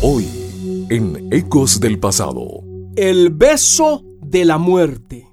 Hoy, 0.00 0.28
en 0.90 1.26
Ecos 1.32 1.80
del 1.80 1.98
Pasado. 1.98 2.62
El 2.94 3.30
beso 3.30 4.04
de 4.20 4.44
la 4.44 4.56
muerte. 4.56 5.26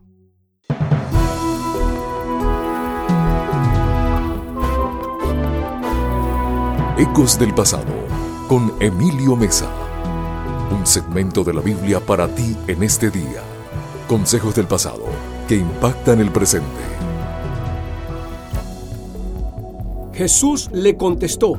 Ecos 6.98 7.38
del 7.38 7.54
Pasado 7.54 7.94
con 8.50 8.74
Emilio 8.80 9.36
Mesa. 9.36 9.70
Un 10.76 10.88
segmento 10.88 11.44
de 11.44 11.54
la 11.54 11.62
Biblia 11.62 12.00
para 12.00 12.28
ti 12.28 12.58
en 12.66 12.82
este 12.82 13.12
día. 13.12 13.44
Consejos 14.08 14.56
del 14.56 14.66
pasado 14.66 15.06
que 15.48 15.58
impactan 15.58 16.20
el 16.22 16.32
presente. 16.32 16.66
Jesús 20.14 20.72
le 20.74 20.98
contestó, 20.98 21.54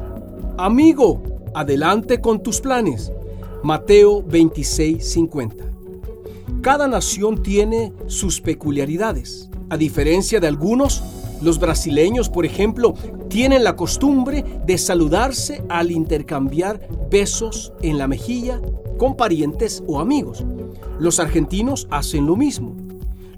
Amigo, 0.59 1.36
adelante 1.57 2.21
con 2.21 2.43
tus 2.43 2.61
planes. 2.61 3.11
Mateo 3.63 4.23
26:50. 4.23 5.65
Cada 6.61 6.87
nación 6.87 7.43
tiene 7.43 7.95
sus 8.07 8.43
peculiaridades. 8.43 9.49
A 9.71 9.79
diferencia 9.79 10.39
de 10.39 10.49
algunos, 10.49 11.03
los 11.41 11.59
brasileños, 11.59 12.29
por 12.29 12.45
ejemplo, 12.45 12.93
tienen 13.29 13.65
la 13.65 13.75
costumbre 13.75 14.45
de 14.67 14.77
saludarse 14.77 15.65
al 15.71 15.91
intercambiar 15.91 16.87
besos 17.11 17.73
en 17.81 17.97
la 17.97 18.07
mejilla 18.07 18.61
con 18.99 19.17
parientes 19.17 19.83
o 19.87 19.99
amigos. 19.99 20.45
Los 20.99 21.19
argentinos 21.21 21.89
hacen 21.91 22.27
lo 22.27 22.37
mismo. 22.37 22.77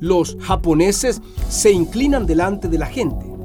Los 0.01 0.37
japoneses 0.41 1.23
se 1.48 1.71
inclinan 1.71 2.27
delante 2.27 2.69
de 2.69 2.79
la 2.79 2.87
gente. 2.87 3.38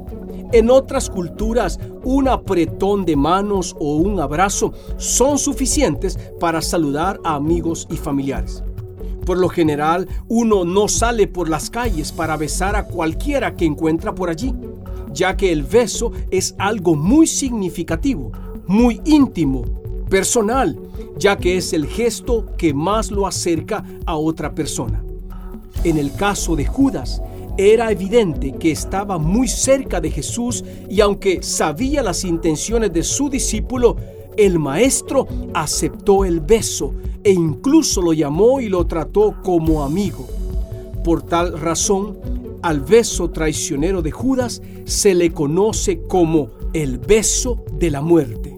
En 0.54 0.70
otras 0.70 1.10
culturas, 1.10 1.80
un 2.04 2.28
apretón 2.28 3.04
de 3.04 3.16
manos 3.16 3.74
o 3.80 3.96
un 3.96 4.20
abrazo 4.20 4.72
son 4.98 5.36
suficientes 5.36 6.16
para 6.38 6.62
saludar 6.62 7.18
a 7.24 7.34
amigos 7.34 7.88
y 7.90 7.96
familiares. 7.96 8.62
Por 9.26 9.38
lo 9.38 9.48
general, 9.48 10.06
uno 10.28 10.64
no 10.64 10.86
sale 10.86 11.26
por 11.26 11.48
las 11.48 11.70
calles 11.70 12.12
para 12.12 12.36
besar 12.36 12.76
a 12.76 12.86
cualquiera 12.86 13.56
que 13.56 13.64
encuentra 13.64 14.14
por 14.14 14.30
allí, 14.30 14.54
ya 15.12 15.36
que 15.36 15.50
el 15.50 15.64
beso 15.64 16.12
es 16.30 16.54
algo 16.56 16.94
muy 16.94 17.26
significativo, 17.26 18.30
muy 18.68 19.00
íntimo, 19.04 19.64
personal, 20.08 20.78
ya 21.18 21.36
que 21.36 21.56
es 21.56 21.72
el 21.72 21.88
gesto 21.88 22.46
que 22.56 22.72
más 22.72 23.10
lo 23.10 23.26
acerca 23.26 23.84
a 24.06 24.14
otra 24.16 24.54
persona. 24.54 25.02
En 25.82 25.98
el 25.98 26.14
caso 26.14 26.54
de 26.54 26.64
Judas, 26.64 27.20
era 27.56 27.90
evidente 27.90 28.52
que 28.52 28.72
estaba 28.72 29.18
muy 29.18 29.48
cerca 29.48 30.00
de 30.00 30.10
Jesús 30.10 30.64
y 30.88 31.00
aunque 31.00 31.42
sabía 31.42 32.02
las 32.02 32.24
intenciones 32.24 32.92
de 32.92 33.02
su 33.02 33.30
discípulo, 33.30 33.96
el 34.36 34.58
maestro 34.58 35.28
aceptó 35.52 36.24
el 36.24 36.40
beso 36.40 36.94
e 37.22 37.32
incluso 37.32 38.02
lo 38.02 38.12
llamó 38.12 38.60
y 38.60 38.68
lo 38.68 38.86
trató 38.86 39.36
como 39.42 39.84
amigo. 39.84 40.26
Por 41.04 41.22
tal 41.22 41.58
razón, 41.58 42.18
al 42.62 42.80
beso 42.80 43.30
traicionero 43.30 44.02
de 44.02 44.10
Judas 44.10 44.62
se 44.84 45.14
le 45.14 45.32
conoce 45.32 46.02
como 46.08 46.48
el 46.72 46.98
beso 46.98 47.62
de 47.78 47.90
la 47.90 48.00
muerte. 48.00 48.56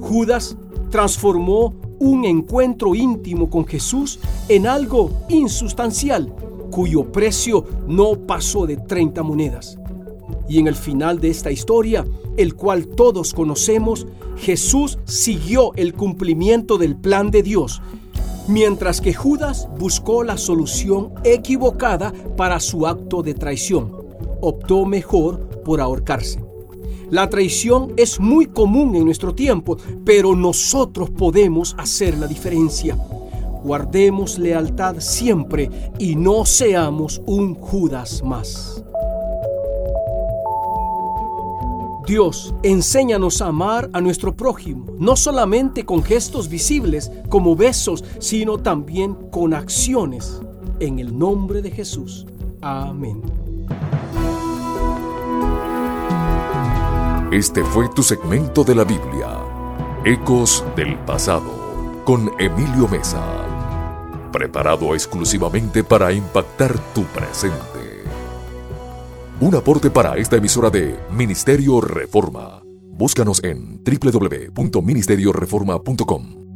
Judas 0.00 0.56
transformó 0.90 1.74
un 2.00 2.24
encuentro 2.24 2.94
íntimo 2.94 3.48
con 3.48 3.66
Jesús 3.66 4.18
en 4.48 4.66
algo 4.66 5.10
insustancial, 5.28 6.32
cuyo 6.70 7.10
precio 7.12 7.64
no 7.86 8.14
pasó 8.26 8.66
de 8.66 8.76
30 8.76 9.22
monedas. 9.22 9.78
Y 10.48 10.58
en 10.58 10.66
el 10.66 10.74
final 10.74 11.20
de 11.20 11.30
esta 11.30 11.50
historia, 11.50 12.04
el 12.36 12.54
cual 12.54 12.88
todos 12.88 13.34
conocemos, 13.34 14.06
Jesús 14.36 14.98
siguió 15.04 15.72
el 15.76 15.94
cumplimiento 15.94 16.78
del 16.78 16.96
plan 16.96 17.30
de 17.30 17.42
Dios, 17.42 17.82
mientras 18.48 19.00
que 19.00 19.14
Judas 19.14 19.68
buscó 19.78 20.24
la 20.24 20.38
solución 20.38 21.12
equivocada 21.24 22.12
para 22.36 22.58
su 22.60 22.86
acto 22.86 23.22
de 23.22 23.34
traición. 23.34 23.92
Optó 24.40 24.86
mejor 24.86 25.40
por 25.64 25.80
ahorcarse. 25.80 26.42
La 27.10 27.28
traición 27.28 27.92
es 27.96 28.20
muy 28.20 28.46
común 28.46 28.94
en 28.94 29.04
nuestro 29.04 29.34
tiempo, 29.34 29.76
pero 30.04 30.36
nosotros 30.36 31.10
podemos 31.10 31.74
hacer 31.76 32.16
la 32.16 32.28
diferencia. 32.28 32.96
Guardemos 33.62 34.38
lealtad 34.38 34.96
siempre 34.98 35.70
y 35.98 36.16
no 36.16 36.44
seamos 36.44 37.20
un 37.26 37.54
Judas 37.54 38.22
más. 38.22 38.82
Dios, 42.06 42.52
enséñanos 42.64 43.40
a 43.40 43.46
amar 43.46 43.88
a 43.92 44.00
nuestro 44.00 44.34
prójimo, 44.34 44.86
no 44.98 45.14
solamente 45.14 45.84
con 45.84 46.02
gestos 46.02 46.48
visibles 46.48 47.12
como 47.28 47.54
besos, 47.54 48.04
sino 48.18 48.58
también 48.58 49.14
con 49.30 49.54
acciones. 49.54 50.40
En 50.80 50.98
el 50.98 51.16
nombre 51.16 51.62
de 51.62 51.70
Jesús. 51.70 52.26
Amén. 52.62 53.22
Este 57.30 57.62
fue 57.62 57.88
tu 57.88 58.02
segmento 58.02 58.64
de 58.64 58.74
la 58.74 58.82
Biblia, 58.82 59.38
Ecos 60.04 60.64
del 60.74 60.98
Pasado, 60.98 61.59
con 62.04 62.30
Emilio 62.38 62.86
Mesa, 62.88 63.24
preparado 64.32 64.94
exclusivamente 64.94 65.84
para 65.84 66.12
impactar 66.12 66.78
tu 66.94 67.04
presente. 67.04 68.04
Un 69.40 69.54
aporte 69.54 69.90
para 69.90 70.16
esta 70.16 70.36
emisora 70.36 70.70
de 70.70 70.98
Ministerio 71.10 71.80
Reforma. 71.80 72.62
Búscanos 72.82 73.42
en 73.42 73.80
www.ministerioreforma.com. 73.82 76.49